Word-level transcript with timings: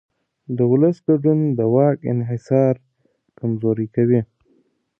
د 0.57 0.59
ولس 0.71 0.97
ګډون 1.07 1.39
د 1.57 1.59
واک 1.73 1.97
انحصار 2.11 2.75
کمزوری 3.39 3.87
کوي 3.95 4.21